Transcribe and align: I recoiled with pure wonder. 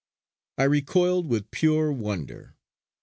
I 0.57 0.63
recoiled 0.63 1.27
with 1.29 1.51
pure 1.51 1.91
wonder. 1.93 2.55